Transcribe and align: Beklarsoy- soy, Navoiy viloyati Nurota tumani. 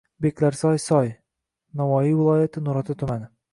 Beklarsoy- 0.25 0.79
soy, 0.85 1.11
Navoiy 1.81 2.17
viloyati 2.17 2.67
Nurota 2.69 2.99
tumani. 3.05 3.33